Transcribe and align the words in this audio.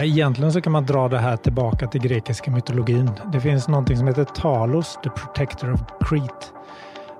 Egentligen 0.00 0.52
så 0.52 0.60
kan 0.60 0.72
man 0.72 0.86
dra 0.86 1.08
det 1.08 1.18
här 1.18 1.36
tillbaka 1.36 1.86
till 1.86 2.00
grekiska 2.00 2.50
mytologin. 2.50 3.10
Det 3.32 3.40
finns 3.40 3.68
någonting 3.68 3.96
som 3.96 4.06
heter 4.06 4.24
Talos, 4.24 4.98
the 5.04 5.10
protector 5.10 5.72
of 5.72 5.80
Crete. 6.00 6.46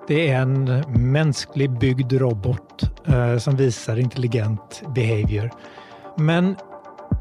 Det 0.09 0.31
är 0.31 0.41
en 0.41 0.65
mänsklig 0.89 1.79
byggd 1.79 2.13
robot 2.13 2.83
eh, 3.07 3.39
som 3.39 3.57
visar 3.57 3.99
intelligent 3.99 4.83
behavior. 4.95 5.51
Men 6.17 6.57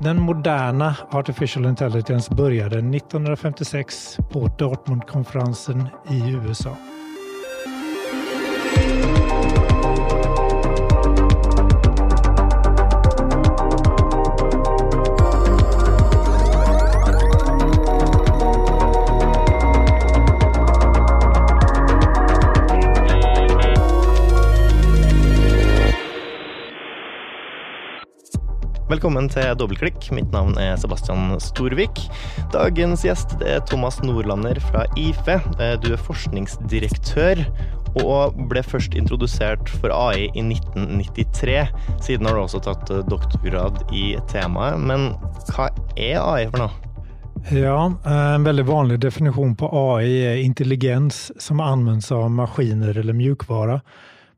den 0.01 0.21
moderna 0.21 0.95
artificial 1.11 1.65
intelligence 1.65 2.35
började 2.35 2.77
1956 2.77 4.17
på 4.31 4.47
Dortmundkonferensen 4.57 5.87
i 6.09 6.31
USA. 6.31 6.77
Velkommen 28.97 29.27
til 29.29 29.51
Dobbeltklikk. 29.53 30.07
Mitt 30.17 30.31
navn 30.33 30.55
er 30.57 30.71
Sebastian 30.81 31.35
Storvik. 31.37 31.99
Dagens 32.49 33.03
gjest 33.05 33.35
er 33.45 33.59
Thomas 33.70 33.99
Nordlander 34.01 34.57
fra 34.71 34.87
IFE. 34.97 35.35
Eh, 35.61 35.75
du 35.83 35.91
er 35.93 36.01
forskningsdirektør 36.01 37.43
og 38.01 38.39
ble 38.49 38.63
først 38.65 38.97
introdusert 38.97 39.70
for 39.70 39.93
AI 39.93 40.31
i 40.31 40.41
1993. 40.47 41.59
Siden 42.07 42.25
har 42.25 42.33
du 42.33 42.41
også 42.41 42.63
tatt 42.65 42.89
eh, 42.89 43.05
doktorgrad 43.05 43.83
i 43.93 44.15
temaet. 44.33 44.81
Men 44.81 45.11
hva 45.51 45.70
er 45.93 46.17
AI 46.17 46.49
for 46.49 46.65
noe? 46.65 46.73
Ja, 47.53 47.77
eh, 48.01 48.34
en 48.34 48.49
väldigt 48.49 48.65
vanlig 48.73 48.98
definition 49.05 49.54
på 49.61 49.70
AI 49.93 50.26
är 50.26 50.41
intelligens 50.41 51.32
som 51.37 51.59
används 51.59 52.11
av 52.11 52.32
maskiner 52.32 52.98
eller 52.98 53.13
mjukvara. 53.13 53.77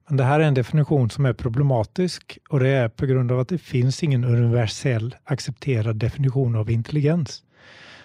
Men 0.10 0.18
det 0.18 0.24
här 0.24 0.40
är 0.40 0.44
en 0.44 0.54
definition 0.54 1.10
som 1.10 1.26
är 1.26 1.34
problematisk 1.34 2.38
och 2.50 2.60
det 2.60 2.70
är 2.70 2.90
på 2.90 3.06
grund 3.06 3.32
av 3.32 3.40
att 3.40 3.48
det 3.50 3.58
finns 3.58 4.04
ingen 4.04 4.24
universell 4.24 5.16
accepterad 5.24 5.96
definition 5.96 6.56
av 6.56 6.70
intelligens. 6.70 7.44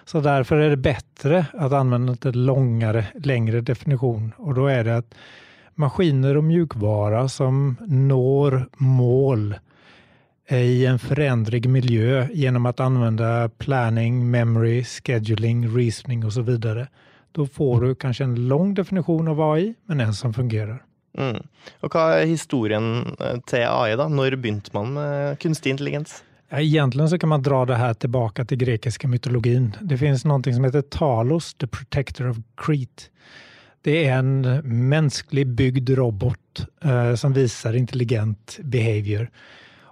Så 0.04 0.20
därför 0.20 0.56
är 0.56 0.70
det 0.70 0.76
bättre 0.76 1.46
att 1.52 1.72
använda 1.72 2.16
en 2.22 2.44
långare, 2.44 3.06
längre 3.14 3.60
definition 3.60 4.32
och 4.36 4.54
då 4.54 4.66
är 4.66 4.84
det 4.84 4.96
att 4.96 5.14
maskiner 5.74 6.36
och 6.36 6.44
mjukvara 6.44 7.28
som 7.28 7.76
når 7.86 8.68
mål 8.76 9.54
i 10.48 10.86
en 10.86 10.98
förändrig 10.98 11.68
miljö 11.68 12.28
genom 12.32 12.66
att 12.66 12.80
använda 12.80 13.48
planning, 13.48 14.30
memory, 14.30 14.84
scheduling, 14.84 15.76
reasoning 15.76 16.24
och 16.24 16.32
så 16.32 16.42
vidare. 16.42 16.88
Då 17.32 17.46
får 17.46 17.80
du 17.80 17.94
kanske 17.94 18.24
en 18.24 18.48
lång 18.48 18.74
definition 18.74 19.28
av 19.28 19.40
AI, 19.40 19.74
men 19.86 20.00
en 20.00 20.14
som 20.14 20.34
fungerar. 20.34 20.82
Mm. 21.18 21.40
Og 21.80 21.94
hva 21.94 22.04
er 22.18 22.28
historien 22.30 23.16
eh, 23.18 23.40
til 23.48 23.66
AI, 23.68 23.96
da? 24.00 24.08
Når 24.10 24.38
begynte 24.40 24.74
man 24.74 24.94
med 24.96 25.38
kunstig 25.42 25.74
intelligens? 25.74 26.22
Ja, 26.48 26.60
egentligen 26.60 27.10
så 27.10 27.18
kan 27.18 27.28
man 27.28 27.42
dra 27.42 27.64
det 27.64 27.76
här 27.76 27.94
tillbaka 27.94 28.44
till 28.44 28.58
grekiska 28.58 29.08
mytologin. 29.08 29.76
Det 29.80 29.98
finns 29.98 30.24
någonting 30.24 30.54
som 30.54 30.64
heter 30.64 30.82
Talos, 30.82 31.54
the 31.54 31.66
protector 31.66 32.30
of 32.30 32.36
Crete. 32.56 33.02
Det 33.82 34.06
är 34.06 34.18
en 34.18 34.40
mänsklig 34.88 35.46
byggd 35.46 35.90
robot 35.90 36.66
eh, 36.84 37.14
som 37.14 37.32
visar 37.32 37.76
intelligent 37.76 38.58
behavior. 38.62 39.30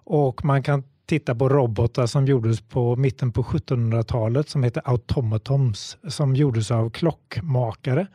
Och 0.04 0.44
man 0.44 0.62
kan 0.62 0.84
titta 1.06 1.34
på 1.34 1.48
robotar 1.48 2.06
som 2.06 2.26
gjordes 2.26 2.60
på 2.60 2.96
mitten 2.96 3.32
på 3.32 3.42
1700-talet 3.42 4.48
som 4.48 4.64
heter 4.64 4.82
automatons 4.84 5.96
som 6.08 6.36
gjordes 6.36 6.70
av 6.70 6.90
klockmakare 6.90 8.06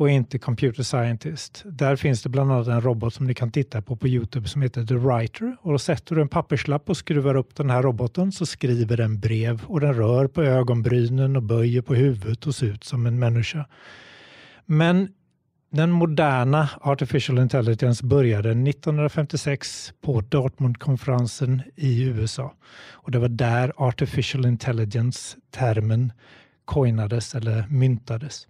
och 0.00 0.10
inte 0.10 0.38
computer 0.38 0.82
scientist. 0.82 1.62
Där 1.64 1.96
finns 1.96 2.22
det 2.22 2.28
bland 2.28 2.52
annat 2.52 2.66
en 2.66 2.80
robot 2.80 3.14
som 3.14 3.26
ni 3.26 3.34
kan 3.34 3.52
titta 3.52 3.82
på 3.82 3.96
på 3.96 4.08
Youtube 4.08 4.48
som 4.48 4.62
heter 4.62 4.86
The 4.86 4.94
Writer. 4.94 5.56
Och 5.60 5.72
då 5.72 5.78
sätter 5.78 6.14
du 6.14 6.22
en 6.22 6.28
papperslapp 6.28 6.90
och 6.90 6.96
skruvar 6.96 7.34
upp 7.34 7.56
den 7.56 7.70
här 7.70 7.82
roboten 7.82 8.32
så 8.32 8.46
skriver 8.46 8.96
den 8.96 9.20
brev 9.20 9.62
och 9.66 9.80
den 9.80 9.94
rör 9.94 10.26
på 10.26 10.42
ögonbrynen 10.42 11.36
och 11.36 11.42
böjer 11.42 11.82
på 11.82 11.94
huvudet 11.94 12.46
och 12.46 12.54
ser 12.54 12.66
ut 12.66 12.84
som 12.84 13.06
en 13.06 13.18
människa. 13.18 13.66
Men 14.66 15.08
den 15.70 15.90
moderna 15.90 16.68
artificial 16.80 17.38
intelligence 17.38 18.06
började 18.06 18.50
1956 18.50 19.92
på 20.00 20.20
Dartmouth-konferensen 20.20 21.62
i 21.76 22.02
USA. 22.02 22.52
Och 22.90 23.10
det 23.10 23.18
var 23.18 23.28
där 23.28 23.72
artificial 23.76 24.46
intelligence-termen 24.46 26.12
coinades 26.64 27.34
eller 27.34 27.64
myntades. 27.68 28.46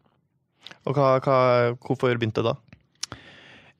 Og 0.84 0.96
hva, 0.96 1.18
hva, 1.20 1.38
hvorfor 1.80 2.16
begynte 2.16 2.42
det 2.42 2.52
da? 2.52 2.56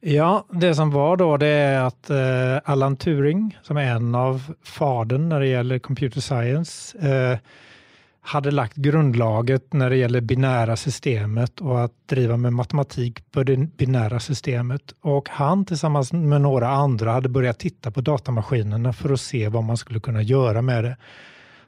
Ja, 0.00 0.44
det 0.50 0.74
som 0.74 0.90
var 0.90 1.16
då 1.16 1.36
det 1.36 1.46
är 1.46 1.80
att 1.80 2.10
eh, 2.10 2.70
Alan 2.70 2.96
Turing, 2.96 3.58
som 3.62 3.76
är 3.76 3.94
en 3.96 4.14
av 4.14 4.54
fadern 4.62 5.28
när 5.28 5.40
det 5.40 5.46
gäller 5.46 5.78
computer 5.78 6.20
science, 6.20 6.98
eh, 6.98 7.38
hade 8.20 8.50
lagt 8.50 8.76
grundlaget 8.76 9.72
när 9.72 9.90
det 9.90 9.96
gäller 9.96 10.20
binära 10.20 10.76
systemet 10.76 11.60
och 11.60 11.84
att 11.84 11.92
driva 12.06 12.36
med 12.36 12.52
matematik 12.52 13.32
på 13.32 13.42
det 13.42 13.56
binära 13.56 14.20
systemet. 14.20 14.94
Och 15.00 15.28
han 15.28 15.64
tillsammans 15.64 16.12
med 16.12 16.40
några 16.40 16.68
andra 16.68 17.12
hade 17.12 17.28
börjat 17.28 17.58
titta 17.58 17.90
på 17.90 18.00
datamaskinerna 18.00 18.92
för 18.92 19.12
att 19.12 19.20
se 19.20 19.48
vad 19.48 19.64
man 19.64 19.76
skulle 19.76 20.00
kunna 20.00 20.22
göra 20.22 20.62
med 20.62 20.84
det. 20.84 20.96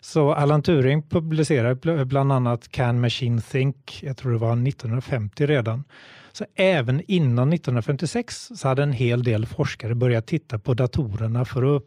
Så 0.00 0.32
Alan 0.32 0.62
Turing 0.62 1.02
publicerade 1.02 2.04
bland 2.04 2.32
annat 2.32 2.68
Can 2.68 3.00
Machine 3.00 3.40
Think, 3.40 4.02
jag 4.02 4.16
tror 4.16 4.32
det 4.32 4.38
var 4.38 4.68
1950 4.68 5.46
redan. 5.46 5.84
Så 6.32 6.44
även 6.54 7.02
innan 7.06 7.52
1956 7.52 8.50
så 8.54 8.68
hade 8.68 8.82
en 8.82 8.92
hel 8.92 9.22
del 9.22 9.46
forskare 9.46 9.94
börjat 9.94 10.26
titta 10.26 10.58
på 10.58 10.74
datorerna 10.74 11.44
för 11.44 11.76
att, 11.76 11.82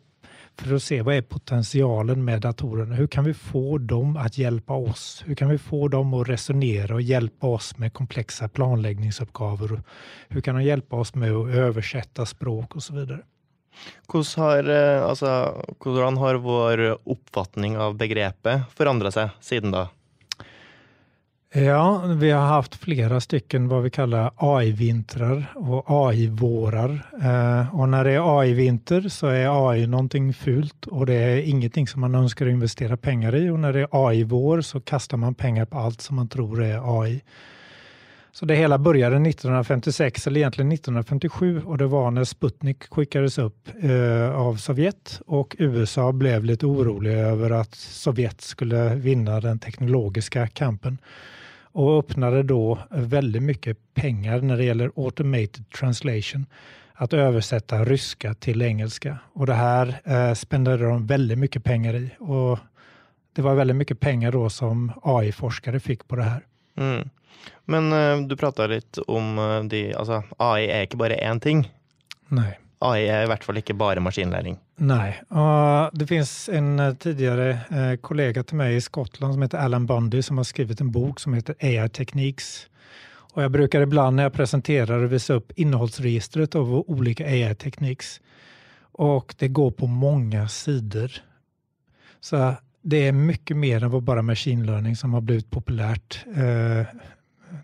för 0.58 0.76
att 0.76 0.84
se 0.84 1.02
vad 1.02 1.16
är 1.16 1.22
potentialen 1.22 2.26
med 2.26 2.42
datorerna. 2.42 2.96
Hur 2.96 3.08
kan 3.08 3.24
vi 3.24 3.34
få 3.34 3.78
dem 3.78 4.18
att 4.18 4.38
hjälpa 4.38 4.74
oss? 4.74 5.24
Hur 5.26 5.36
kan 5.36 5.50
vi 5.50 5.58
få 5.58 5.88
dem 5.88 6.14
att 6.14 6.30
resonera 6.30 6.96
och 6.96 7.02
hjälpa 7.02 7.48
oss 7.48 7.78
med 7.78 7.94
komplexa 7.94 8.48
planläggningsuppgifter? 8.48 9.82
Hur 10.28 10.42
kan 10.42 10.56
de 10.56 10.64
hjälpa 10.64 10.96
oss 10.96 11.16
med 11.16 11.32
att 11.32 11.48
översätta 11.48 12.26
språk 12.26 12.76
och 12.76 12.84
så 12.84 12.94
vidare? 12.94 13.20
Hvordan 14.08 14.26
har, 14.38 14.70
eh, 14.70 15.04
altså, 15.04 15.64
hvordan 15.84 16.18
har 16.18 16.36
vår 16.36 16.98
uppfattning 17.04 17.78
av 17.78 17.96
begreppet 17.96 18.62
forandra 18.76 19.12
sig 19.12 19.30
sedan 19.40 19.72
da? 19.72 19.90
Ja, 21.58 22.04
vi 22.08 22.32
har 22.32 22.46
haft 22.46 22.76
flera 22.76 23.22
stycken 23.22 23.68
vad 23.68 23.84
vi 23.84 23.90
kallar 23.90 24.32
AI-vintrar 24.36 25.46
och 25.56 25.84
AI-vårar. 25.88 27.10
Eh, 27.22 27.76
och 27.80 27.90
när 27.90 28.04
det 28.04 28.12
är 28.12 28.40
AI-vinter 28.40 29.10
så 29.10 29.28
är 29.28 29.70
AI 29.72 29.88
någonting 29.88 30.34
fult 30.34 30.86
och 30.86 31.06
det 31.06 31.14
är 31.14 31.38
ingenting 31.38 31.88
som 31.88 32.02
man 32.02 32.16
önskar 32.16 32.46
investera 32.46 32.98
pengar 32.98 33.36
i. 33.36 33.50
Och 33.50 33.60
när 33.60 33.74
det 33.74 33.80
är 33.80 33.88
AI-vår 33.92 34.62
så 34.62 34.82
kastar 34.82 35.18
man 35.18 35.36
pengar 35.36 35.66
på 35.66 35.78
allt 35.78 36.02
som 36.02 36.16
man 36.16 36.28
tror 36.28 36.64
är 36.64 37.02
AI. 37.02 37.22
Så 38.32 38.46
det 38.46 38.56
hela 38.56 38.78
började 38.78 39.16
1956, 39.16 40.28
eller 40.28 40.40
egentligen 40.40 40.72
1957, 40.72 41.62
och 41.66 41.78
det 41.78 41.88
var 41.88 42.12
när 42.12 42.24
Sputnik 42.24 42.84
skickades 42.90 43.38
upp 43.38 43.70
eh, 43.82 44.36
av 44.36 44.56
Sovjet 44.56 45.22
och 45.28 45.56
USA 45.60 46.12
blev 46.12 46.44
lite 46.44 46.66
oroliga 46.66 47.18
över 47.18 47.50
att 47.52 47.76
Sovjet 47.76 48.42
skulle 48.42 48.96
vinna 48.96 49.40
den 49.40 49.60
teknologiska 49.60 50.48
kampen 50.48 50.98
och 51.76 52.00
öppnade 52.00 52.44
då 52.44 52.80
väldigt 52.90 53.44
mycket 53.44 53.78
pengar 53.94 54.42
när 54.42 54.58
det 54.58 54.64
gäller 54.64 54.92
automated 54.96 55.70
translation, 55.70 56.46
att 56.94 57.14
översätta 57.14 57.86
ryska 57.86 58.34
till 58.34 58.62
engelska. 58.62 59.18
Och 59.34 59.46
det 59.46 59.54
här 59.54 60.02
eh, 60.04 60.34
spenderade 60.34 60.86
de 60.86 61.08
väldigt 61.08 61.38
mycket 61.38 61.64
pengar 61.64 61.94
i. 61.94 62.10
Och 62.20 62.60
det 63.34 63.42
var 63.42 63.56
väldigt 63.56 63.78
mycket 63.78 64.00
pengar 64.00 64.32
då 64.32 64.50
som 64.50 64.92
AI-forskare 65.04 65.80
fick 65.80 66.08
på 66.08 66.16
det 66.16 66.24
här. 66.24 66.46
Mm. 66.78 67.10
Men 67.66 67.94
uh, 67.94 68.28
du 68.28 68.38
prata 68.38 68.68
litt 68.68 68.98
om 68.98 69.40
uh, 69.40 69.64
de 69.64 69.94
Altså, 69.94 70.24
AI 70.38 70.66
er 70.66 70.82
ikke 70.82 70.98
bare 70.98 71.16
én 71.16 71.40
ting. 71.40 71.72
Nej. 72.28 72.60
AI 72.92 73.08
är 73.08 73.20
i 73.20 73.24
eh, 73.24 73.28
hvert 73.28 73.44
fall 73.44 73.58
inte 73.58 73.74
bara 73.74 74.00
maskinläring. 74.00 74.58
Nej, 74.76 75.24
och 75.30 75.98
det 75.98 76.08
finns 76.08 76.50
en 76.50 76.80
eh, 76.80 76.94
tidigare 76.94 77.50
eh, 77.50 77.98
kollega 78.02 78.44
till 78.44 78.56
mig 78.56 78.76
i 78.76 78.82
Skottland 78.82 79.34
som 79.34 79.42
heter 79.42 79.58
Alan 79.58 79.86
Bundy 79.86 80.22
som 80.22 80.38
har 80.38 80.44
skrivit 80.44 80.82
en 80.82 80.92
bok 80.92 81.20
som 81.20 81.34
heter 81.34 81.56
AI 81.60 81.90
Techniques. 81.90 82.68
Och 83.34 83.44
jag 83.44 83.52
brukar 83.52 83.82
ibland 83.82 84.16
när 84.16 84.24
jag 84.24 84.34
presenterar 84.34 85.00
visa 85.00 85.34
upp 85.34 85.52
innehållsregistret 85.56 86.56
av 86.56 86.74
olika 86.74 87.26
AI 87.26 87.56
Techniques. 87.56 88.22
Och 88.92 89.36
det 89.38 89.48
går 89.48 89.72
på 89.72 89.88
många 89.88 90.48
sidor. 90.48 91.12
Så 92.20 92.56
det 92.82 93.08
är 93.08 93.12
mycket 93.12 93.58
mer 93.58 93.84
än 93.84 93.90
vad 93.92 94.04
bara 94.04 94.22
machine 94.22 94.66
learning 94.66 94.96
som 94.96 95.14
har 95.14 95.22
blivit 95.22 95.52
populärt 95.52 96.26
eh, 96.36 96.86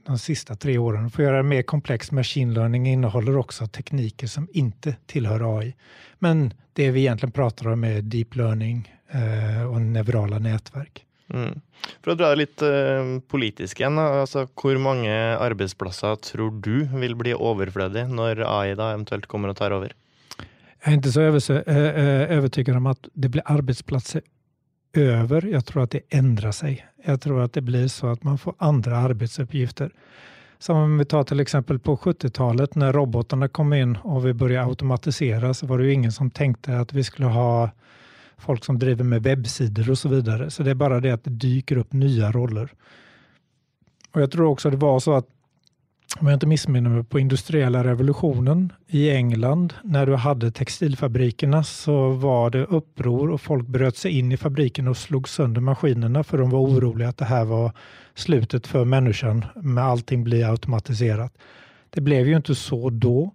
de 0.05 0.19
sista 0.19 0.55
tre 0.55 0.77
åren. 0.77 1.09
För 1.09 1.23
att 1.23 1.27
göra 1.27 1.38
det 1.38 1.43
mer 1.43 1.61
komplext, 1.61 2.11
machine 2.11 2.53
learning 2.53 2.88
innehåller 2.88 3.38
också 3.38 3.67
tekniker 3.67 4.27
som 4.27 4.47
inte 4.51 4.95
tillhör 5.05 5.59
AI. 5.59 5.75
Men 6.19 6.53
det 6.73 6.91
vi 6.91 6.99
egentligen 6.99 7.31
pratar 7.31 7.67
om 7.67 7.83
är 7.83 8.01
deep 8.01 8.35
learning, 8.35 8.95
eh, 9.09 9.71
och 9.71 9.81
neurala 9.81 10.39
nätverk. 10.39 11.05
Mm. 11.33 11.61
For 12.03 12.11
å 12.11 12.15
dra 12.19 12.33
litt 12.35 12.61
uh, 12.61 13.19
politisk 13.31 13.79
igjen, 13.79 13.97
altså, 13.99 14.45
hvor 14.59 14.77
mange 14.81 15.11
arbeidsplasser 15.39 16.19
tror 16.27 16.59
du 16.63 16.83
vil 16.91 17.15
bli 17.15 17.33
overflødig 17.33 18.03
når 18.11 18.44
AI 18.45 18.75
da 18.75 18.91
eventuelt 18.91 19.29
kommer 19.31 19.53
og 19.53 19.57
tar 19.57 19.71
over? 19.71 19.95
Jag 20.83 20.91
är 20.91 20.95
inte 20.95 21.11
så 21.11 21.21
övertygad 21.21 22.75
om 22.75 22.85
att 22.87 23.07
det 23.13 23.29
blir 23.29 23.44
arbetsplatser 23.45 24.21
över. 24.93 25.45
Jag 25.45 25.65
tror 25.65 25.83
att 25.83 25.91
det 25.91 26.01
ändrar 26.09 26.51
sig. 26.51 26.88
Jag 27.03 27.21
tror 27.21 27.41
att 27.41 27.53
det 27.53 27.61
blir 27.61 27.88
så 27.88 28.07
att 28.07 28.23
man 28.23 28.38
får 28.38 28.53
andra 28.57 28.97
arbetsuppgifter. 28.97 29.91
Som 30.59 30.77
om 30.77 30.97
vi 30.97 31.05
tar 31.05 31.23
till 31.23 31.39
exempel 31.39 31.79
på 31.79 31.97
70-talet 31.97 32.75
när 32.75 32.93
robotarna 32.93 33.47
kom 33.47 33.73
in 33.73 33.95
och 33.95 34.25
vi 34.25 34.33
började 34.33 34.67
automatisera 34.67 35.53
så 35.53 35.67
var 35.67 35.77
det 35.77 35.85
ju 35.85 35.93
ingen 35.93 36.11
som 36.11 36.31
tänkte 36.31 36.79
att 36.79 36.93
vi 36.93 37.03
skulle 37.03 37.27
ha 37.27 37.69
folk 38.38 38.65
som 38.65 38.79
driver 38.79 39.03
med 39.03 39.23
webbsidor 39.23 39.91
och 39.91 39.97
så 39.97 40.09
vidare. 40.09 40.49
Så 40.49 40.63
det 40.63 40.69
är 40.71 40.75
bara 40.75 40.99
det 40.99 41.11
att 41.11 41.23
det 41.23 41.29
dyker 41.29 41.77
upp 41.77 41.94
nya 41.94 42.31
roller. 42.31 42.73
Och 44.11 44.21
Jag 44.21 44.31
tror 44.31 44.47
också 44.47 44.69
det 44.69 44.77
var 44.77 44.99
så 44.99 45.13
att 45.13 45.27
om 46.19 46.27
jag 46.27 46.35
inte 46.35 46.47
missminner 46.47 46.89
mig, 46.89 47.03
på 47.03 47.19
industriella 47.19 47.83
revolutionen 47.83 48.73
i 48.87 49.09
England, 49.09 49.73
när 49.83 50.05
du 50.05 50.15
hade 50.15 50.51
textilfabrikerna 50.51 51.63
så 51.63 52.09
var 52.09 52.49
det 52.49 52.65
uppror 52.65 53.31
och 53.31 53.41
folk 53.41 53.67
bröt 53.67 53.97
sig 53.97 54.19
in 54.19 54.31
i 54.31 54.37
fabriken 54.37 54.87
och 54.87 54.97
slog 54.97 55.29
sönder 55.29 55.61
maskinerna 55.61 56.23
för 56.23 56.37
de 56.37 56.49
var 56.49 56.59
oroliga 56.59 57.09
att 57.09 57.17
det 57.17 57.25
här 57.25 57.45
var 57.45 57.71
slutet 58.15 58.67
för 58.67 58.85
människan 58.85 59.45
med 59.55 59.83
allting 59.83 60.23
blir 60.23 60.49
automatiserat. 60.49 61.37
Det 61.89 62.01
blev 62.01 62.27
ju 62.27 62.35
inte 62.35 62.55
så 62.55 62.89
då. 62.89 63.31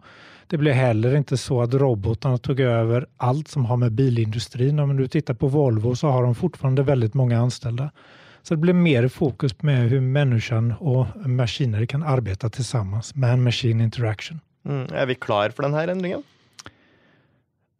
Det 0.47 0.59
blev 0.59 0.75
heller 0.75 1.17
inte 1.17 1.37
så 1.37 1.63
att 1.63 1.75
robotarna 1.75 2.39
tog 2.39 2.61
över 2.61 3.07
allt 3.17 3.49
som 3.49 3.65
har 3.65 3.77
med 3.77 3.93
bilindustrin. 3.93 4.79
Om 4.79 4.97
du 4.97 5.09
tittar 5.09 5.35
på 5.35 5.49
Volvo 5.49 5.95
så 5.95 6.09
har 6.09 6.23
de 6.23 6.35
fortfarande 6.35 6.83
väldigt 6.83 7.15
många 7.15 7.41
anställda. 7.41 7.91
Så 8.49 8.55
det 8.55 8.59
blir 8.59 8.73
mer 8.73 9.09
fokus 9.09 9.63
med 9.63 9.91
hur 9.91 10.01
människan 10.01 10.75
och 10.79 11.07
maskiner 11.17 11.87
kan 11.87 12.03
arbeta 12.03 12.51
tillsammans. 12.51 13.15
Man-machine 13.15 13.81
interaction. 13.85 14.41
Mm. 14.69 14.95
Är 14.95 15.07
vi 15.07 15.15
klara 15.15 15.53
för 15.53 15.63
den 15.63 15.75
här 15.75 15.89
ändringen? 15.89 16.23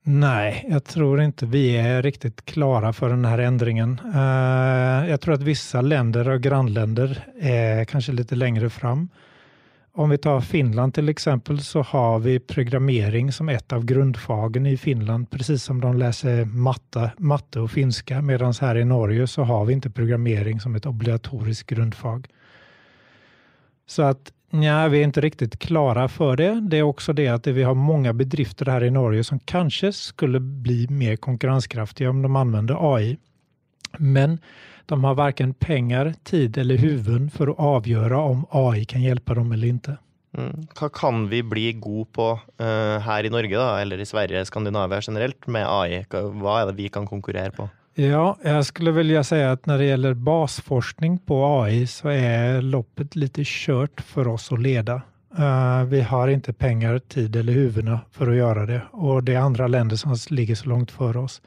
Nej, 0.03 0.67
jag 0.71 0.85
tror 0.85 1.23
inte 1.23 1.47
vi 1.47 1.77
är 1.77 2.03
riktigt 2.03 2.45
klara 2.45 2.93
för 2.93 3.11
den 3.11 3.25
här 3.25 3.39
ändringen. 3.39 4.01
Uh, 4.15 5.11
jag 5.11 5.21
tror 5.21 5.35
att 5.35 5.43
vissa 5.43 5.81
länder 5.81 6.29
och 6.29 6.43
grannländer 6.43 7.27
är 7.41 7.85
kanske 7.85 8.13
lite 8.13 8.35
längre 8.35 8.71
fram. 8.71 9.09
Om 9.99 10.11
vi 10.11 10.19
tar 10.19 10.41
Finland 10.41 10.95
till 10.95 11.09
exempel 11.09 11.61
så 11.61 11.83
har 11.83 12.19
vi 12.19 12.39
programmering 12.39 13.33
som 13.33 13.49
ett 13.49 13.73
av 13.73 13.85
grundfagen 13.85 14.67
i 14.67 14.77
Finland, 14.77 15.31
precis 15.31 15.63
som 15.63 15.81
de 15.81 15.99
läser 15.99 16.45
matte, 16.45 17.11
matte 17.19 17.61
och 17.61 17.71
finska, 17.71 18.23
medan 18.23 18.55
här 18.61 18.77
i 18.77 18.85
Norge 18.85 19.27
så 19.27 19.43
har 19.43 19.65
vi 19.65 19.73
inte 19.73 19.91
programmering 19.91 20.61
som 20.61 20.75
ett 20.75 20.87
obligatoriskt 20.87 21.71
grundfag. 21.71 22.27
Så 23.87 24.03
att 24.03 24.33
nej, 24.51 24.89
vi 24.89 25.01
är 25.01 25.05
inte 25.05 25.21
riktigt 25.21 25.59
klara 25.59 26.09
för 26.09 26.37
det. 26.37 26.61
Det 26.61 26.77
är 26.79 26.83
också 26.83 27.13
det 27.13 27.29
att 27.29 27.47
vi 27.47 27.63
har 27.63 27.75
många 27.75 28.13
bedrifter 28.13 28.67
här 28.67 28.85
i 28.85 28.91
Norge 28.91 29.25
som 29.25 29.39
kanske 29.39 29.93
skulle 29.93 30.41
bli 30.41 30.87
mer 30.91 31.17
konkurrenskraftiga 31.17 32.11
om 32.11 32.23
de 32.23 32.37
använder 32.37 32.95
AI. 32.95 33.19
Men 33.99 34.39
de 34.87 35.05
har 35.05 35.15
varken 35.15 35.55
pengar, 35.55 36.15
tid 36.25 36.59
eller 36.59 36.77
huvuden 36.77 37.31
för 37.31 37.49
att 37.49 37.59
avgöra 37.59 38.21
om 38.21 38.47
AI 38.51 38.85
kan 38.85 39.03
hjälpa 39.03 39.35
dem 39.35 39.53
eller 39.53 39.69
inte. 39.69 39.97
Mm. 40.39 40.67
Vad 40.81 40.93
kan 40.93 41.29
vi 41.29 41.43
bli 41.43 41.73
god 41.73 42.13
på 42.13 42.41
uh, 42.61 42.99
här 42.99 43.25
i 43.25 43.31
Norge, 43.31 43.59
då, 43.59 43.75
eller 43.75 43.99
i 43.99 44.07
Sverige, 44.07 44.45
Skandinavien 44.45 45.03
generellt, 45.07 45.47
med 45.47 45.67
AI? 45.69 46.07
Vad 46.11 46.63
är 46.63 46.67
det 46.67 46.73
vi 46.73 46.89
kan 46.89 47.07
konkurrera 47.07 47.51
på? 47.51 47.69
Ja, 47.95 48.39
jag 48.43 48.67
skulle 48.67 48.91
vilja 48.91 49.25
säga 49.25 49.53
att 49.53 49.67
när 49.67 49.79
det 49.79 49.85
gäller 49.85 50.15
basforskning 50.15 51.19
på 51.19 51.63
AI 51.63 51.87
så 51.87 52.09
är 52.09 52.63
loppet 52.63 53.17
lite 53.17 53.43
kört 53.45 54.01
för 54.01 54.29
oss 54.29 54.53
att 54.53 54.61
leda. 54.61 55.03
Uh, 55.39 55.85
vi 55.85 56.01
har 56.01 56.29
inte 56.29 56.53
pengar, 56.53 56.99
tid 56.99 57.37
eller 57.37 57.53
huvudena 57.53 58.01
för 58.11 58.31
att 58.31 58.37
göra 58.37 58.67
det 58.67 58.83
och 58.91 59.23
det 59.23 59.35
är 59.35 59.39
andra 59.39 59.67
länder 59.67 59.97
som 59.97 60.17
ligger 60.31 60.55
så 60.55 60.69
långt 60.69 60.91
före 60.91 61.19
oss. 61.19 61.43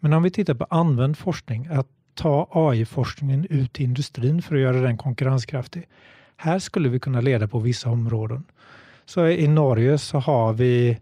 Men 0.00 0.12
om 0.12 0.22
vi 0.22 0.30
tittar 0.30 0.54
på 0.54 0.66
använd 0.70 1.18
forskning, 1.18 1.66
att 1.70 1.86
ta 2.14 2.48
AI-forskningen 2.52 3.46
ut 3.50 3.80
i 3.80 3.84
industrin 3.84 4.42
för 4.42 4.54
att 4.54 4.60
göra 4.60 4.80
den 4.80 4.96
konkurrenskraftig. 4.96 5.88
Här 6.36 6.58
skulle 6.58 6.88
vi 6.88 7.00
kunna 7.00 7.20
leda 7.20 7.48
på 7.48 7.58
vissa 7.58 7.90
områden. 7.90 8.44
Så 9.04 9.26
i 9.26 9.48
Norge 9.48 9.98
så 9.98 10.18
har 10.18 10.52
vi 10.52 10.98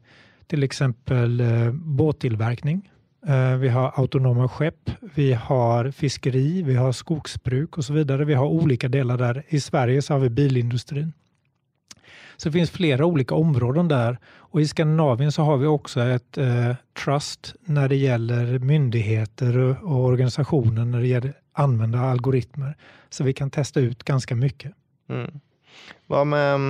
till 0.47 0.63
exempel 0.63 1.41
eh, 1.41 1.73
båttillverkning. 1.73 2.91
Eh, 3.27 3.57
vi 3.57 3.69
har 3.69 3.93
autonoma 3.95 4.49
skepp, 4.49 4.91
vi 5.15 5.33
har 5.33 5.91
fiskeri, 5.91 6.63
vi 6.63 6.75
har 6.75 6.93
skogsbruk 6.93 7.79
och 7.79 7.85
så 7.85 7.93
vidare. 7.93 8.25
Vi 8.25 8.35
har 8.35 8.47
olika 8.47 8.89
delar 8.89 9.19
där. 9.19 9.43
I 9.49 9.61
Sverige 9.61 10.03
så 10.03 10.13
har 10.13 10.21
vi 10.21 10.31
bilindustrin. 10.31 11.13
Så 12.37 12.49
det 12.49 12.53
finns 12.53 12.71
flera 12.71 13.07
olika 13.07 13.35
områden 13.35 13.89
där 13.89 14.19
och 14.55 14.61
i 14.61 14.69
Skandinavien 14.69 15.33
så 15.33 15.43
har 15.43 15.57
vi 15.57 15.67
också 15.67 16.01
ett 16.01 16.39
eh, 16.39 16.75
trust 17.05 17.55
när 17.65 17.89
det 17.89 17.97
gäller 17.97 18.59
myndigheter 18.59 19.85
och 19.85 20.05
organisationer 20.05 20.85
när 20.85 21.01
det 21.01 21.07
gäller 21.07 21.33
använda 21.53 21.99
algoritmer. 21.99 22.77
Så 23.11 23.25
vi 23.25 23.33
kan 23.33 23.51
testa 23.51 23.81
ut 23.81 24.05
ganska 24.05 24.35
mycket. 24.35 24.73
Mm. 25.09 25.41
Hva 26.13 26.21
med 26.29 26.65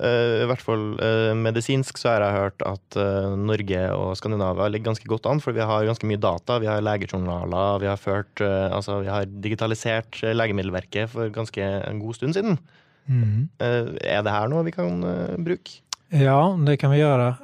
eh, 0.00 0.40
I 0.42 0.46
hvert 0.48 0.62
fall 0.64 0.84
eh, 1.04 1.30
uh, 1.30 1.36
medisinsk 1.36 2.00
så 2.00 2.14
har 2.14 2.24
jeg 2.24 2.38
hørt 2.38 2.64
at 2.66 2.96
eh, 2.98 3.34
Norge 3.38 3.82
og 3.94 4.14
Skandinavia 4.18 4.70
ligger 4.72 4.90
ganske 4.90 5.10
godt 5.10 5.28
an, 5.28 5.42
for 5.44 5.56
vi 5.56 5.64
har 5.64 5.86
ganske 5.86 6.08
mye 6.08 6.20
data. 6.20 6.58
Vi 6.62 6.68
har 6.70 6.82
legejournaler, 6.84 7.82
vi 7.84 7.90
har 7.90 8.00
ført 8.00 8.40
Altså, 8.40 9.00
vi 9.04 9.12
har 9.12 9.28
digitalisert 9.44 10.22
Legemiddelverket 10.24 11.12
for 11.12 11.32
ganske 11.34 11.62
en 11.62 12.00
god 12.00 12.16
stund 12.16 12.36
siden. 12.36 12.58
Mm. 13.06 13.48
Är 14.00 14.22
det 14.22 14.30
här 14.30 14.48
något 14.48 14.66
vi 14.66 14.72
kan 14.72 15.00
bruka? 15.38 15.70
Ja, 16.08 16.58
det 16.66 16.76
kan 16.76 16.90
vi 16.90 16.98
göra. 16.98 17.34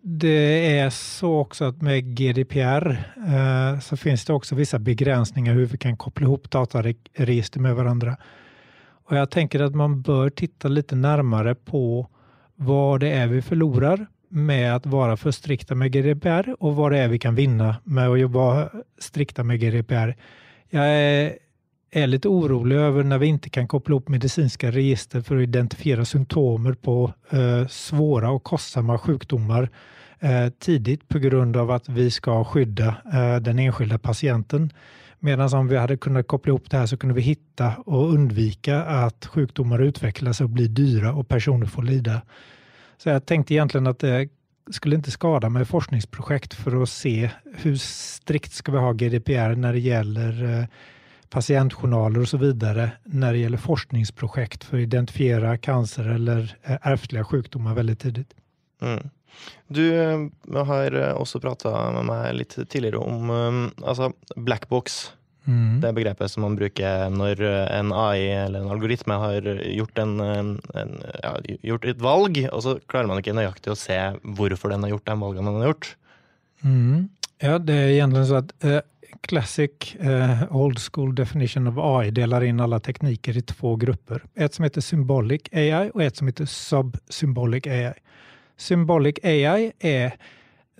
Det 0.00 0.78
är 0.78 0.90
så 0.90 1.38
också 1.38 1.64
att 1.64 1.82
med 1.82 2.16
GDPR 2.16 2.96
så 3.80 3.96
finns 3.96 4.24
det 4.24 4.32
också 4.32 4.54
vissa 4.54 4.78
begränsningar 4.78 5.54
hur 5.54 5.66
vi 5.66 5.78
kan 5.78 5.96
koppla 5.96 6.26
ihop 6.26 6.50
dataregister 6.50 7.60
med 7.60 7.74
varandra. 7.74 8.16
Och 9.04 9.16
jag 9.16 9.30
tänker 9.30 9.60
att 9.60 9.74
man 9.74 10.02
bör 10.02 10.30
titta 10.30 10.68
lite 10.68 10.96
närmare 10.96 11.54
på 11.54 12.08
vad 12.54 13.00
det 13.00 13.10
är 13.10 13.26
vi 13.26 13.42
förlorar 13.42 14.06
med 14.28 14.74
att 14.76 14.86
vara 14.86 15.16
för 15.16 15.30
strikta 15.30 15.74
med 15.74 15.92
GDPR 15.92 16.56
och 16.58 16.76
vad 16.76 16.92
det 16.92 16.98
är 16.98 17.08
vi 17.08 17.18
kan 17.18 17.34
vinna 17.34 17.76
med 17.84 18.08
att 18.08 18.30
vara 18.30 18.68
strikta 18.98 19.44
med 19.44 19.60
GDPR. 19.60 20.16
Jag 20.70 20.88
är 20.88 21.32
är 21.92 22.06
lite 22.06 22.28
orolig 22.28 22.76
över 22.76 23.04
när 23.04 23.18
vi 23.18 23.26
inte 23.26 23.50
kan 23.50 23.68
koppla 23.68 23.96
upp 23.96 24.08
medicinska 24.08 24.70
register 24.70 25.20
för 25.20 25.36
att 25.36 25.42
identifiera 25.42 26.04
symptomer 26.04 26.72
på 26.72 27.12
eh, 27.30 27.66
svåra 27.66 28.30
och 28.30 28.42
kostsamma 28.42 28.98
sjukdomar 28.98 29.70
eh, 30.20 30.48
tidigt 30.58 31.08
på 31.08 31.18
grund 31.18 31.56
av 31.56 31.70
att 31.70 31.88
vi 31.88 32.10
ska 32.10 32.44
skydda 32.44 32.94
eh, 33.12 33.36
den 33.36 33.58
enskilda 33.58 33.98
patienten. 33.98 34.72
Medan 35.18 35.54
om 35.54 35.68
vi 35.68 35.76
hade 35.76 35.96
kunnat 35.96 36.26
koppla 36.26 36.50
ihop 36.50 36.70
det 36.70 36.76
här 36.76 36.86
så 36.86 36.96
kunde 36.96 37.14
vi 37.14 37.22
hitta 37.22 37.72
och 37.86 38.12
undvika 38.12 38.82
att 38.82 39.26
sjukdomar 39.26 39.78
utvecklas 39.82 40.40
och 40.40 40.48
blir 40.48 40.68
dyra 40.68 41.12
och 41.14 41.28
personer 41.28 41.66
får 41.66 41.82
lida. 41.82 42.22
Så 42.96 43.08
jag 43.08 43.26
tänkte 43.26 43.54
egentligen 43.54 43.86
att 43.86 43.98
det 43.98 44.28
skulle 44.70 44.96
inte 44.96 45.10
skada 45.10 45.48
med 45.48 45.68
forskningsprojekt 45.68 46.54
för 46.54 46.82
att 46.82 46.88
se 46.88 47.30
hur 47.56 47.76
strikt 47.76 48.52
ska 48.52 48.72
vi 48.72 48.78
ha 48.78 48.92
GDPR 48.92 49.54
när 49.54 49.72
det 49.72 49.78
gäller 49.78 50.58
eh, 50.58 50.64
patientjournaler 51.32 52.20
och 52.20 52.28
så 52.28 52.36
vidare 52.36 52.90
när 53.04 53.32
det 53.32 53.38
gäller 53.38 53.58
forskningsprojekt 53.58 54.64
för 54.64 54.76
att 54.76 54.82
identifiera 54.82 55.56
cancer 55.56 56.08
eller 56.08 56.56
eh, 56.62 56.76
ärftliga 56.82 57.24
sjukdomar 57.24 57.74
väldigt 57.74 58.00
tidigt. 58.00 58.34
Mm. 58.82 59.10
Du 59.66 59.94
eh, 59.94 60.64
har 60.64 61.08
eh, 61.08 61.14
också 61.14 61.40
pratat 61.40 61.94
med 61.94 62.04
mig 62.04 62.34
lite 62.34 62.64
tidigare 62.64 62.96
om 62.96 63.70
alltså 63.86 64.12
blackbox. 64.36 65.12
Mm. 65.44 65.80
Det 65.80 65.92
begreppet 65.92 66.30
som 66.30 66.40
man 66.40 66.56
brukar 66.56 67.10
när 67.10 67.42
en 67.42 67.92
AI 67.92 68.30
eller 68.30 68.60
en 68.60 68.70
algoritm 68.70 69.10
har 69.10 69.42
gjort, 69.64 69.98
en, 69.98 70.20
en, 70.20 70.60
ja, 71.22 71.36
gjort 71.62 71.84
ett 71.84 72.00
val 72.00 72.48
och 72.52 72.62
så 72.62 72.78
klarar 72.86 73.06
man 73.06 73.16
inte 73.16 73.32
nöjaktigt 73.32 73.68
att 73.68 73.78
se 73.78 74.12
varför 74.22 74.68
den 74.68 74.82
har 74.82 74.90
gjort 74.90 75.06
den 75.06 75.20
valgen 75.20 75.44
den 75.44 75.54
har 75.54 75.66
gjort. 75.66 75.96
Mm. 76.64 77.08
Ja, 77.38 77.58
det 77.58 77.72
är 77.72 77.88
egentligen 77.88 78.26
så 78.26 78.34
att 78.34 78.64
eh, 78.64 78.78
classic 79.20 79.96
eh, 80.00 80.56
old 80.56 80.78
school 80.78 81.14
definition 81.14 81.66
of 81.66 81.78
AI 81.78 82.10
delar 82.10 82.44
in 82.44 82.60
alla 82.60 82.80
tekniker 82.80 83.36
i 83.36 83.42
två 83.42 83.76
grupper. 83.76 84.22
Ett 84.34 84.54
som 84.54 84.62
heter 84.62 84.80
symbolic 84.80 85.42
AI 85.52 85.90
och 85.94 86.02
ett 86.02 86.16
som 86.16 86.26
heter 86.26 86.46
sub-symbolic 86.46 87.66
AI. 87.66 87.92
Symbolic 88.56 89.16
AI 89.22 89.72
är 89.78 90.12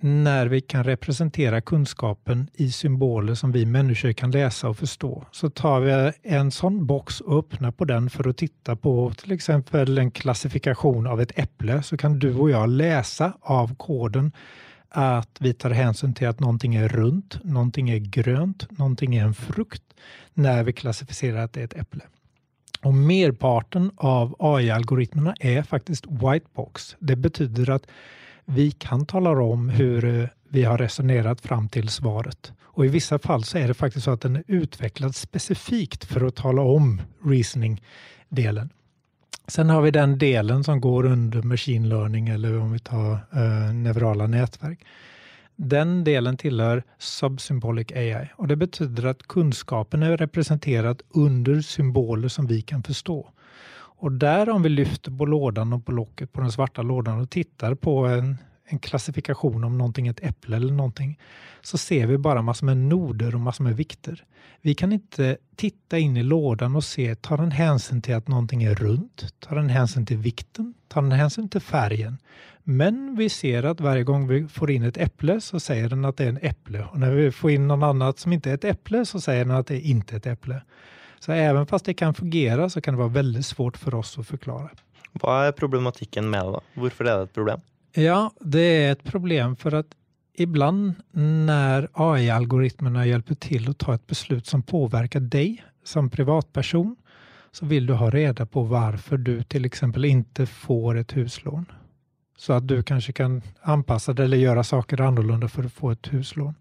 när 0.02 0.46
vi 0.46 0.60
kan 0.60 0.84
representera 0.84 1.60
kunskapen 1.60 2.48
i 2.54 2.72
symboler 2.72 3.34
som 3.34 3.52
vi 3.52 3.66
människor 3.66 4.12
kan 4.12 4.30
läsa 4.30 4.68
och 4.68 4.76
förstå. 4.76 5.24
Så 5.30 5.50
tar 5.50 5.80
vi 5.80 6.12
en 6.22 6.50
sån 6.50 6.86
box 6.86 7.20
och 7.20 7.38
öppnar 7.38 7.70
på 7.70 7.84
den 7.84 8.10
för 8.10 8.28
att 8.28 8.36
titta 8.36 8.76
på 8.76 9.12
till 9.16 9.32
exempel 9.32 9.98
en 9.98 10.10
klassifikation 10.10 11.06
av 11.06 11.20
ett 11.20 11.38
äpple 11.38 11.82
så 11.82 11.96
kan 11.96 12.18
du 12.18 12.34
och 12.34 12.50
jag 12.50 12.68
läsa 12.68 13.32
av 13.40 13.74
koden 13.74 14.32
att 14.94 15.36
vi 15.40 15.54
tar 15.54 15.70
hänsyn 15.70 16.14
till 16.14 16.28
att 16.28 16.40
någonting 16.40 16.74
är 16.74 16.88
runt, 16.88 17.44
någonting 17.44 17.90
är 17.90 17.98
grönt, 17.98 18.78
någonting 18.78 19.14
är 19.14 19.24
en 19.24 19.34
frukt 19.34 19.82
när 20.34 20.64
vi 20.64 20.72
klassificerar 20.72 21.44
att 21.44 21.52
det 21.52 21.60
är 21.60 21.64
ett 21.64 21.76
äpple. 21.76 22.02
Och 22.82 22.94
merparten 22.94 23.90
av 23.96 24.36
AI-algoritmerna 24.38 25.34
är 25.40 25.62
faktiskt 25.62 26.06
white 26.06 26.46
box. 26.54 26.96
Det 26.98 27.16
betyder 27.16 27.70
att 27.70 27.86
vi 28.44 28.70
kan 28.70 29.06
tala 29.06 29.30
om 29.30 29.68
hur 29.68 30.04
eh, 30.04 30.28
vi 30.48 30.64
har 30.64 30.78
resonerat 30.78 31.40
fram 31.40 31.68
till 31.68 31.88
svaret. 31.88 32.52
Och 32.62 32.86
i 32.86 32.88
vissa 32.88 33.18
fall 33.18 33.44
så 33.44 33.58
är 33.58 33.68
det 33.68 33.74
faktiskt 33.74 34.04
så 34.04 34.10
att 34.10 34.20
den 34.20 34.36
är 34.36 34.44
utvecklad 34.46 35.14
specifikt 35.14 36.04
för 36.04 36.26
att 36.26 36.34
tala 36.34 36.62
om 36.62 37.02
reasoning-delen. 37.24 38.70
Sen 39.48 39.70
har 39.70 39.82
vi 39.82 39.90
den 39.90 40.18
delen 40.18 40.64
som 40.64 40.80
går 40.80 41.04
under 41.04 41.42
machine 41.42 41.88
learning 41.88 42.28
eller 42.28 42.58
om 42.58 42.72
vi 42.72 42.78
tar 42.78 43.12
eh, 43.12 43.74
neurala 43.74 44.26
nätverk. 44.26 44.84
Den 45.56 46.04
delen 46.04 46.36
tillhör 46.36 46.82
Subsymbolic 46.98 47.92
AI 47.92 48.28
och 48.36 48.48
det 48.48 48.56
betyder 48.56 49.06
att 49.06 49.22
kunskapen 49.22 50.02
är 50.02 50.16
representerad 50.16 51.02
under 51.10 51.60
symboler 51.60 52.28
som 52.28 52.46
vi 52.46 52.62
kan 52.62 52.82
förstå. 52.82 53.30
Och 54.02 54.12
där 54.12 54.48
om 54.48 54.62
vi 54.62 54.68
lyfter 54.68 55.10
på 55.10 55.26
lådan 55.26 55.72
och 55.72 55.86
på 55.86 55.92
locket 55.92 56.32
på 56.32 56.40
den 56.40 56.52
svarta 56.52 56.82
lådan 56.82 57.20
och 57.20 57.30
tittar 57.30 57.74
på 57.74 58.06
en, 58.06 58.38
en 58.64 58.78
klassifikation 58.78 59.64
om 59.64 59.78
någonting 59.78 60.06
är 60.06 60.10
ett 60.10 60.24
äpple 60.24 60.56
eller 60.56 60.72
någonting, 60.72 61.18
så 61.62 61.78
ser 61.78 62.06
vi 62.06 62.18
bara 62.18 62.42
massor 62.42 62.66
med 62.66 62.76
noder 62.76 63.34
och 63.34 63.40
massor 63.40 63.64
med 63.64 63.76
vikter. 63.76 64.24
Vi 64.60 64.74
kan 64.74 64.92
inte 64.92 65.36
titta 65.56 65.98
in 65.98 66.16
i 66.16 66.22
lådan 66.22 66.76
och 66.76 66.84
se, 66.84 67.14
tar 67.14 67.36
den 67.36 67.50
hänsyn 67.50 68.02
till 68.02 68.14
att 68.14 68.28
någonting 68.28 68.62
är 68.62 68.74
runt? 68.74 69.34
Tar 69.40 69.56
den 69.56 69.68
hänsyn 69.68 70.06
till 70.06 70.16
vikten? 70.16 70.74
Tar 70.88 71.02
den 71.02 71.12
hänsyn 71.12 71.48
till 71.48 71.60
färgen? 71.60 72.18
Men 72.64 73.16
vi 73.16 73.28
ser 73.28 73.62
att 73.62 73.80
varje 73.80 74.04
gång 74.04 74.28
vi 74.28 74.48
får 74.48 74.70
in 74.70 74.82
ett 74.82 74.96
äpple 74.96 75.40
så 75.40 75.60
säger 75.60 75.88
den 75.88 76.04
att 76.04 76.16
det 76.16 76.24
är 76.24 76.28
en 76.28 76.38
äpple. 76.42 76.84
Och 76.84 77.00
när 77.00 77.10
vi 77.10 77.32
får 77.32 77.50
in 77.50 77.68
något 77.68 77.84
annat 77.84 78.18
som 78.18 78.32
inte 78.32 78.50
är 78.50 78.54
ett 78.54 78.64
äpple 78.64 79.06
så 79.06 79.20
säger 79.20 79.44
den 79.44 79.56
att 79.56 79.66
det 79.66 79.76
är 79.76 79.80
inte 79.80 80.14
är 80.14 80.16
ett 80.16 80.26
äpple. 80.26 80.62
Så 81.18 81.32
även 81.32 81.66
fast 81.66 81.84
det 81.84 81.94
kan 81.94 82.14
fungera 82.14 82.70
så 82.70 82.80
kan 82.80 82.94
det 82.94 82.98
vara 82.98 83.08
väldigt 83.08 83.46
svårt 83.46 83.76
för 83.76 83.94
oss 83.94 84.18
att 84.18 84.26
förklara. 84.26 84.70
Vad 85.12 85.46
är 85.46 85.52
problematiken 85.52 86.30
med 86.30 86.44
det? 86.44 86.50
Då? 86.50 86.60
Varför 86.74 87.04
är 87.04 87.16
det 87.16 87.22
ett 87.22 87.34
problem? 87.34 87.60
Ja, 87.94 88.32
det 88.40 88.84
är 88.84 88.92
ett 88.92 89.04
problem 89.04 89.56
för 89.56 89.74
att 89.74 89.86
ibland 90.34 90.94
när 91.46 91.88
AI-algoritmerna 91.92 93.06
hjälper 93.06 93.34
till 93.34 93.70
att 93.70 93.78
ta 93.78 93.94
ett 93.94 94.06
beslut 94.06 94.46
som 94.46 94.62
påverkar 94.62 95.20
dig 95.20 95.64
som 95.84 96.10
privatperson 96.10 96.96
så 97.50 97.66
vill 97.66 97.86
du 97.86 97.92
ha 97.92 98.10
reda 98.10 98.46
på 98.46 98.62
varför 98.62 99.16
du 99.16 99.42
till 99.42 99.64
exempel 99.64 100.04
inte 100.04 100.46
får 100.46 100.98
ett 100.98 101.16
huslån. 101.16 101.66
Så 102.36 102.52
att 102.52 102.68
du 102.68 102.82
kanske 102.82 103.12
kan 103.12 103.42
anpassa 103.60 104.12
dig 104.12 104.24
eller 104.24 104.36
göra 104.36 104.64
saker 104.64 105.00
annorlunda 105.00 105.48
för 105.48 105.64
att 105.64 105.72
få 105.72 105.90
ett 105.90 106.12
huslån. 106.12 106.54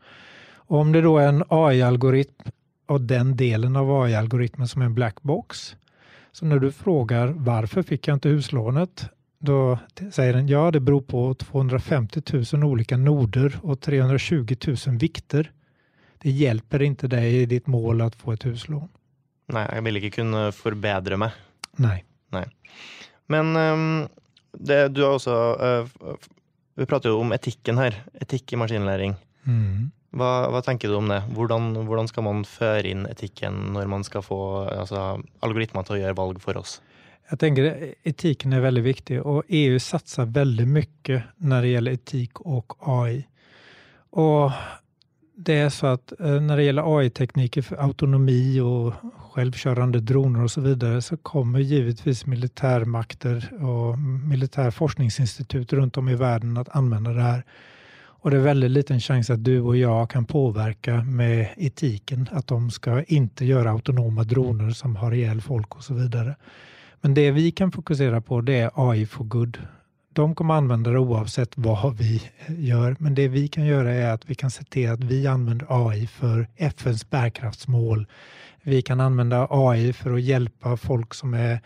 Och 0.54 0.80
om 0.80 0.92
det 0.92 1.02
då 1.02 1.18
är 1.18 1.28
en 1.28 1.44
AI-algoritm 1.48 2.52
och 2.88 3.02
den 3.02 3.38
delen 3.38 3.76
av 3.76 3.92
AI-algoritmen 3.92 4.68
som 4.68 4.82
är 4.82 4.86
en 4.86 4.96
black 4.96 5.22
box. 5.22 5.76
Så 6.32 6.46
när 6.46 6.60
du 6.60 6.72
frågar 6.72 7.28
varför 7.28 7.84
fick 7.84 8.08
jag 8.08 8.16
inte 8.16 8.30
huslånet? 8.30 9.10
Då 9.44 9.80
säger 10.12 10.34
den 10.34 10.48
ja, 10.48 10.72
det 10.72 10.80
beror 10.80 11.02
på 11.02 11.34
250 11.34 12.22
000 12.54 12.64
olika 12.64 12.98
noder 12.98 13.60
och 13.64 13.82
320 13.82 14.56
000 14.68 14.98
vikter. 14.98 15.52
Det 16.18 16.30
hjälper 16.30 16.82
inte 16.82 17.08
dig 17.08 17.42
i 17.42 17.46
ditt 17.46 17.68
mål 17.68 18.02
att 18.02 18.16
få 18.16 18.32
ett 18.32 18.46
huslån. 18.46 18.90
Nej, 19.48 19.70
jag 19.74 19.82
vill 19.82 19.98
inte 19.98 20.10
kunna 20.10 20.52
förbättra 20.52 21.18
mig. 21.18 21.32
Nej. 21.72 22.06
Nej. 22.30 22.46
Men 23.28 23.56
um, 23.56 24.08
det, 24.52 24.88
du 24.88 25.04
har 25.04 25.14
också, 25.14 25.58
uh, 25.64 25.88
vi 26.76 26.86
pratar 26.86 27.10
ju 27.10 27.16
om 27.16 27.32
etiken 27.32 27.78
här, 27.78 28.04
etik 28.14 28.54
i 28.54 28.56
maskinläring. 28.56 29.16
Mm. 29.46 29.92
Vad, 30.10 30.52
vad 30.52 30.64
tänker 30.64 30.88
du 30.88 30.96
om 30.96 31.08
det? 31.08 31.20
Hur, 31.20 31.98
hur 31.98 32.08
ska 32.08 32.22
man 32.22 32.46
föra 32.46 32.82
in 32.82 33.06
etiken 33.06 33.74
när 33.74 33.86
man 33.86 34.04
ska 34.04 34.22
få 34.22 34.58
alltså, 34.58 35.22
algoritmer 35.40 35.82
att 35.82 36.00
göra 36.00 36.14
val 36.14 36.40
för 36.40 36.58
oss? 36.58 36.82
Jag 37.32 37.40
tänker 37.40 37.94
etiken 38.04 38.54
är 38.54 38.60
väldigt 38.60 38.84
viktig 38.84 39.22
och 39.22 39.44
EU 39.48 39.80
satsar 39.80 40.26
väldigt 40.26 40.68
mycket 40.68 41.24
när 41.38 41.62
det 41.62 41.68
gäller 41.68 41.92
etik 41.92 42.40
och 42.40 42.74
AI. 42.80 43.28
Och 44.10 44.52
det 45.36 45.54
är 45.54 45.70
så 45.70 45.88
att 45.88 46.20
eh, 46.20 46.42
när 46.42 46.58
det 46.58 46.64
gäller 46.64 46.98
AI-tekniker 46.98 47.62
för 47.62 47.76
autonomi 47.76 48.60
och 48.60 48.94
självkörande 49.32 50.00
droner 50.00 50.44
och 50.44 50.52
så 50.52 50.62
vidare 50.62 51.02
så 51.02 51.18
kommer 51.18 51.60
givetvis 51.60 52.26
militärmakter 52.26 53.64
och 53.64 54.00
militärforskningsinstitut 54.30 55.74
runt 55.74 55.98
om 55.98 56.10
i 56.10 56.16
världen 56.16 56.58
att 56.58 56.76
använda 56.76 57.12
det 57.12 57.22
här. 57.22 57.44
Och 57.98 58.32
det 58.32 58.38
är 58.38 58.42
väldigt 58.42 58.72
liten 58.72 59.00
chans 59.00 59.30
att 59.30 59.44
du 59.44 59.62
och 59.62 59.78
jag 59.78 60.10
kan 60.10 60.26
påverka 60.26 61.04
med 61.04 61.48
etiken 61.58 62.30
att 62.32 62.48
de 62.48 62.72
ska 62.72 63.04
inte 63.04 63.46
göra 63.46 63.72
autonoma 63.72 64.24
droner 64.24 64.72
som 64.72 64.96
har 64.96 65.12
ihjäl 65.12 65.42
folk 65.42 65.76
och 65.76 65.84
så 65.84 65.94
vidare. 65.94 66.36
Men 67.02 67.14
det 67.14 67.32
vi 67.32 67.52
kan 67.52 67.72
fokusera 67.72 68.22
på 68.22 68.42
det 68.42 68.60
är 68.60 68.72
AI 68.76 69.06
for 69.06 69.24
good. 69.24 69.58
De 70.14 70.36
kommer 70.36 70.54
använda 70.54 70.92
det 70.92 71.00
oavsett 71.00 71.52
vad 71.56 71.98
vi 71.98 72.22
gör, 72.48 72.96
men 73.00 73.16
det 73.16 73.28
vi 73.28 73.48
kan 73.48 73.66
göra 73.66 73.92
är 73.94 74.14
att 74.14 74.30
vi 74.30 74.36
kan 74.36 74.52
se 74.52 74.64
till 74.64 74.90
att 74.90 75.04
vi 75.04 75.28
använder 75.28 75.68
AI 75.70 76.08
för 76.08 76.48
FNs 76.56 77.10
bärkraftsmål. 77.10 78.08
Vi 78.62 78.82
kan 78.82 79.00
använda 79.00 79.48
AI 79.50 79.94
för 79.94 80.14
att 80.14 80.22
hjälpa 80.22 80.78
folk 80.78 81.14
som 81.14 81.34
är 81.34 81.62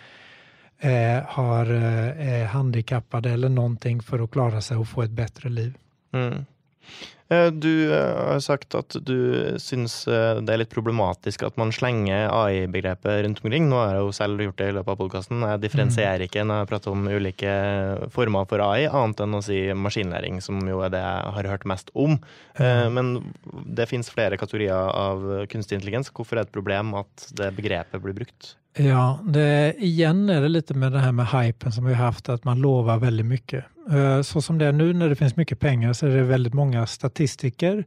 eh, 0.79 1.23
har, 1.27 1.73
eh, 1.73 2.41
eh, 2.41 2.47
handikappade 2.47 3.29
eller 3.29 3.49
någonting 3.49 4.01
för 4.01 4.19
att 4.19 4.31
klara 4.31 4.61
sig 4.61 4.77
och 4.77 4.87
få 4.87 5.01
ett 5.01 5.11
bättre 5.11 5.49
liv. 5.49 5.77
Mm. 6.13 6.45
Eh, 7.29 7.47
du 7.47 7.93
eh, 7.93 8.27
har 8.27 8.39
sagt 8.39 8.75
att 8.75 8.95
du 9.01 9.53
syns 9.57 10.07
eh, 10.07 10.41
det 10.41 10.53
är 10.53 10.57
lite 10.57 10.73
problematiskt 10.73 11.43
att 11.43 11.57
man 11.57 11.71
slänger 11.71 12.45
AI-begreppet 12.45 13.23
runt 13.23 13.43
omkring. 13.43 13.69
Nu 13.69 13.75
har 13.75 13.95
jag 13.95 14.05
ju 14.05 14.11
själv 14.11 14.41
gjort 14.41 14.57
det 14.57 14.67
i 14.67 14.71
löpet 14.71 14.87
av 14.87 14.95
podcasten. 14.95 15.41
Jag 15.41 15.59
differentierar 15.59 16.21
inte 16.21 16.43
när 16.43 16.57
jag 16.57 16.69
pratar 16.69 16.91
om 16.91 17.07
olika 17.07 17.49
former 18.11 18.45
för 18.45 18.71
AI, 18.73 18.85
annat 18.85 19.19
än 19.19 19.33
att 19.33 19.45
säga 19.45 19.75
maskinläring, 19.75 20.41
som 20.41 20.67
ju 20.67 20.85
är 20.85 20.89
det 20.89 20.97
jag 20.99 21.31
har 21.31 21.43
hört 21.43 21.65
mest 21.65 21.89
om. 21.93 22.17
Mm. 22.53 22.93
Men 22.93 23.33
det 23.65 23.85
finns 23.85 24.09
flera 24.09 24.37
kategorier 24.37 24.89
av 24.89 25.45
kunstig 25.45 25.75
intelligens. 25.75 26.11
Varför 26.13 26.35
är 26.35 26.39
det 26.41 26.47
ett 26.47 26.53
problem 26.53 26.93
att 26.93 27.31
det 27.31 27.51
begreppet 27.51 28.01
blir 28.01 28.13
brukt? 28.13 28.57
Ja, 28.77 29.19
det, 29.23 29.75
igen 29.77 30.29
är 30.29 30.41
det 30.41 30.49
lite 30.49 30.73
med 30.73 30.91
det 30.91 30.99
här 30.99 31.11
med 31.11 31.27
hypen 31.27 31.71
som 31.71 31.85
vi 31.85 31.93
har 31.93 32.05
haft, 32.05 32.29
att 32.29 32.43
man 32.43 32.59
lovar 32.59 32.97
väldigt 32.97 33.25
mycket. 33.25 33.65
Eh, 33.91 34.21
så 34.21 34.41
som 34.41 34.57
det 34.57 34.65
är 34.65 34.71
nu 34.71 34.93
när 34.93 35.09
det 35.09 35.15
finns 35.15 35.35
mycket 35.35 35.59
pengar 35.59 35.93
så 35.93 36.05
är 36.07 36.09
det 36.09 36.23
väldigt 36.23 36.53
många 36.53 36.87
statistiker 36.87 37.85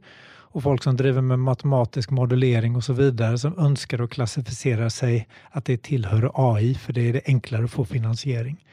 och 0.51 0.63
folk 0.63 0.83
som 0.83 0.97
driver 0.97 1.21
med 1.21 1.39
matematisk 1.39 2.09
modellering 2.09 2.75
och 2.75 2.83
så 2.83 2.93
vidare 2.93 3.37
som 3.37 3.59
önskar 3.59 4.03
att 4.03 4.09
klassificera 4.09 4.89
sig 4.89 5.27
att 5.51 5.65
det 5.65 5.83
tillhör 5.83 6.31
AI 6.33 6.75
för 6.75 6.93
det 6.93 7.09
är 7.09 7.13
det 7.13 7.21
enklare 7.25 7.63
att 7.63 7.71
få 7.71 7.85
finansiering. 7.85 8.65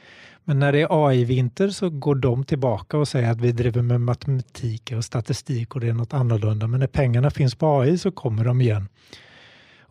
Men 0.45 0.59
när 0.59 0.73
det 0.73 0.81
är 0.81 1.07
AI-vinter 1.07 1.69
så 1.69 1.91
går 1.91 2.15
de 2.15 2.45
tillbaka 2.45 2.99
och 2.99 3.09
säger 3.09 3.31
att 3.31 3.41
vi 3.41 3.53
driver 3.53 3.83
med 3.83 4.01
matematik 4.01 4.93
och 4.97 5.05
statistik 5.05 5.75
och 5.75 5.81
det 5.81 5.89
är 5.89 5.93
något 5.93 6.15
annorlunda. 6.15 6.67
Men 6.67 6.81
när 6.81 6.87
pengarna 6.87 7.31
finns 7.31 7.55
på 7.55 7.81
AI 7.81 7.99
så 7.99 8.11
kommer 8.11 8.45
de 8.45 8.61
igen. 8.61 8.89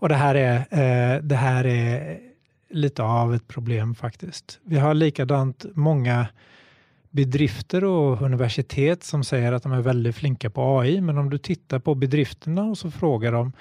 Och 0.05 0.09
det 0.09 0.15
här 0.15 0.35
är, 0.35 0.57
eh, 0.57 1.21
det 1.21 1.35
här 1.35 1.65
är 1.65 2.19
lite 2.69 3.03
av 3.03 3.35
ett 3.35 3.47
problem 3.47 3.95
faktiskt. 3.95 4.59
Vi 4.63 4.77
har 4.77 4.93
likadant 4.93 5.65
många 5.73 6.27
bedrifter 7.11 7.83
och 7.83 8.21
universitet 8.21 9.03
som 9.03 9.23
säger 9.23 9.51
att 9.51 9.63
de 9.63 9.71
är 9.71 9.81
väldigt 9.81 10.15
flinka 10.15 10.49
på 10.49 10.79
AI. 10.79 11.01
Men 11.01 11.17
om 11.17 11.29
du 11.29 11.37
tittar 11.37 11.79
på 11.79 11.95
bedrifterna 11.95 12.63
och 12.63 12.77
så 12.77 12.91
frågar 12.91 13.31
de, 13.31 13.51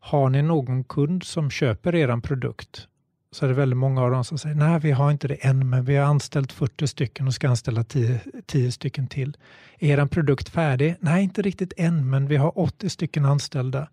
har 0.00 0.28
ni 0.28 0.42
någon 0.42 0.84
kund 0.84 1.22
som 1.22 1.50
köper 1.50 1.94
er 1.94 2.20
produkt? 2.20 2.88
Så 3.32 3.44
är 3.44 3.48
det 3.48 3.54
väldigt 3.54 3.78
många 3.78 4.02
av 4.02 4.10
dem 4.10 4.24
som 4.24 4.38
säger, 4.38 4.54
nej 4.54 4.80
vi 4.80 4.90
har 4.90 5.10
inte 5.10 5.28
det 5.28 5.34
än, 5.34 5.70
men 5.70 5.84
vi 5.84 5.96
har 5.96 6.06
anställt 6.06 6.52
40 6.52 6.86
stycken 6.86 7.26
och 7.26 7.34
ska 7.34 7.48
anställa 7.48 7.84
10, 7.84 8.20
10 8.46 8.72
stycken 8.72 9.06
till. 9.06 9.36
Är 9.78 9.98
er 9.98 10.06
produkt 10.06 10.48
färdig? 10.48 10.96
Nej, 11.00 11.24
inte 11.24 11.42
riktigt 11.42 11.72
än, 11.76 12.10
men 12.10 12.28
vi 12.28 12.36
har 12.36 12.58
80 12.58 12.90
stycken 12.90 13.24
anställda. 13.24 13.88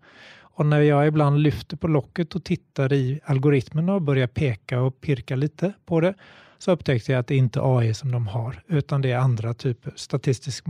Och 0.54 0.66
när 0.66 0.80
jag 0.80 1.06
ibland 1.06 1.38
lyfter 1.38 1.76
på 1.76 1.88
locket 1.88 2.34
och 2.34 2.44
tittar 2.44 2.92
i 2.92 3.20
algoritmerna 3.24 3.94
och 3.94 4.02
börjar 4.02 4.26
peka 4.26 4.80
och 4.80 5.00
pirka 5.00 5.36
lite 5.36 5.72
på 5.84 6.00
det 6.00 6.14
så 6.58 6.70
upptäckte 6.70 7.12
jag 7.12 7.20
att 7.20 7.26
det 7.26 7.36
inte 7.36 7.60
är 7.60 7.78
AI 7.78 7.94
som 7.94 8.12
de 8.12 8.26
har, 8.26 8.62
utan 8.68 9.02
det 9.02 9.10
är 9.10 9.18
andra 9.18 9.54
typer. 9.54 9.92
Statistisk 9.96 10.66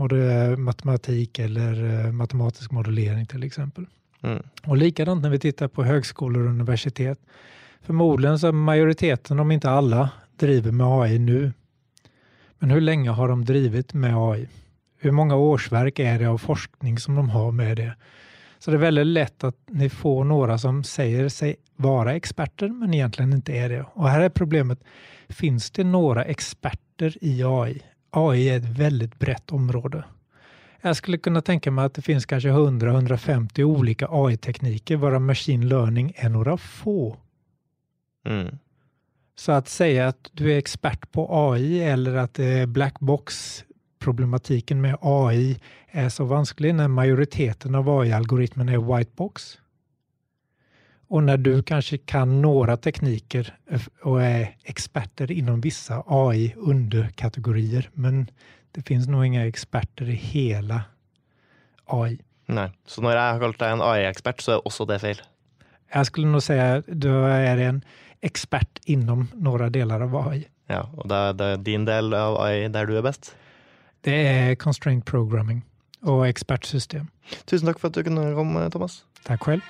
matematik 0.56 1.38
eller 1.38 2.04
eh, 2.04 2.12
matematisk 2.12 2.70
modellering 2.70 3.26
till 3.26 3.42
exempel. 3.42 3.86
Mm. 4.22 4.42
Och 4.64 4.76
likadant 4.76 5.22
när 5.22 5.30
vi 5.30 5.38
tittar 5.38 5.68
på 5.68 5.84
högskolor 5.84 6.42
och 6.42 6.50
universitet. 6.50 7.18
Förmodligen 7.80 8.38
så 8.38 8.52
majoriteten, 8.52 9.40
om 9.40 9.50
inte 9.50 9.70
alla, 9.70 10.10
driver 10.36 10.72
med 10.72 10.86
AI 10.86 11.18
nu. 11.18 11.52
Men 12.58 12.70
hur 12.70 12.80
länge 12.80 13.10
har 13.10 13.28
de 13.28 13.44
drivit 13.44 13.94
med 13.94 14.14
AI? 14.16 14.48
Hur 14.98 15.10
många 15.10 15.36
årsverk 15.36 15.98
är 15.98 16.18
det 16.18 16.26
av 16.26 16.38
forskning 16.38 16.98
som 16.98 17.14
de 17.14 17.30
har 17.30 17.52
med 17.52 17.76
det? 17.76 17.94
Så 18.64 18.70
det 18.70 18.76
är 18.76 18.78
väldigt 18.78 19.06
lätt 19.06 19.44
att 19.44 19.56
ni 19.70 19.88
får 19.88 20.24
några 20.24 20.58
som 20.58 20.84
säger 20.84 21.28
sig 21.28 21.56
vara 21.76 22.14
experter 22.14 22.68
men 22.68 22.94
egentligen 22.94 23.32
inte 23.32 23.52
är 23.52 23.68
det. 23.68 23.86
Och 23.94 24.08
här 24.08 24.20
är 24.20 24.28
problemet, 24.28 24.84
finns 25.28 25.70
det 25.70 25.84
några 25.84 26.24
experter 26.24 27.16
i 27.20 27.42
AI? 27.44 27.82
AI 28.10 28.48
är 28.48 28.56
ett 28.56 28.78
väldigt 28.78 29.18
brett 29.18 29.52
område. 29.52 30.04
Jag 30.80 30.96
skulle 30.96 31.18
kunna 31.18 31.42
tänka 31.42 31.70
mig 31.70 31.84
att 31.84 31.94
det 31.94 32.02
finns 32.02 32.26
kanske 32.26 32.48
100-150 32.48 33.62
olika 33.62 34.08
AI-tekniker, 34.10 34.96
varav 34.96 35.20
machine 35.20 35.68
learning 35.68 36.12
är 36.16 36.28
några 36.28 36.56
få. 36.56 37.16
Mm. 38.26 38.58
Så 39.34 39.52
att 39.52 39.68
säga 39.68 40.08
att 40.08 40.30
du 40.32 40.52
är 40.52 40.58
expert 40.58 41.12
på 41.12 41.52
AI 41.52 41.82
eller 41.82 42.14
att 42.14 42.34
det 42.34 42.44
är 42.44 42.66
black 42.66 43.00
box 43.00 43.64
problematiken 44.02 44.80
med 44.80 44.96
AI 45.00 45.60
är 45.90 46.08
så 46.08 46.24
vansklig 46.24 46.74
när 46.74 46.88
majoriteten 46.88 47.74
av 47.74 47.88
AI-algoritmen 47.88 48.68
är 48.68 48.96
white 48.96 49.10
box. 49.16 49.58
Och 51.08 51.22
när 51.22 51.36
du 51.36 51.62
kanske 51.62 51.98
kan 51.98 52.42
några 52.42 52.76
tekniker 52.76 53.54
och 54.02 54.22
är 54.22 54.56
experter 54.64 55.32
inom 55.32 55.60
vissa 55.60 56.02
AI-underkategorier, 56.06 57.90
men 57.92 58.30
det 58.72 58.82
finns 58.82 59.08
nog 59.08 59.26
inga 59.26 59.46
experter 59.46 60.08
i 60.08 60.14
hela 60.14 60.82
AI. 61.84 62.18
Nej, 62.46 62.70
så 62.86 63.02
när 63.02 63.16
jag 63.16 63.32
har 63.32 63.40
kallat 63.40 63.58
dig 63.58 63.72
en 63.72 63.82
AI-expert 63.82 64.40
så 64.40 64.52
är 64.52 64.66
också 64.66 64.84
det 64.84 64.98
fel? 64.98 65.20
Jag 65.92 66.06
skulle 66.06 66.26
nog 66.26 66.42
säga 66.42 66.74
att 66.74 66.84
du 66.88 67.24
är 67.24 67.56
en 67.56 67.84
expert 68.20 68.78
inom 68.84 69.28
några 69.34 69.70
delar 69.70 70.00
av 70.00 70.28
AI. 70.28 70.48
Ja, 70.66 70.90
och 70.96 71.08
det 71.08 71.14
är 71.14 71.56
din 71.56 71.84
del 71.84 72.14
av 72.14 72.40
AI 72.40 72.68
där 72.68 72.86
du 72.86 72.98
är 72.98 73.02
bäst? 73.02 73.36
Det 74.04 74.26
är 74.26 74.54
constraint 74.54 75.04
programming 75.04 75.62
och 76.00 76.28
expertsystem. 76.28 77.06
Tusen 77.44 77.66
tack 77.68 77.78
för 77.78 77.88
att 77.88 77.94
du 77.94 78.04
kunde 78.04 78.34
komma, 78.34 78.70
Thomas. 78.70 79.04
Tack 79.22 79.42
själv. 79.42 79.60